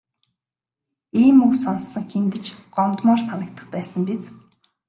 Ийм 1.23 1.37
үг 1.45 1.53
сонссон 1.63 2.03
хэнд 2.11 2.33
ч 2.43 2.45
гомдмоор 2.75 3.21
санагдах 3.27 3.65
байсан 3.73 4.01
биз. 4.09 4.23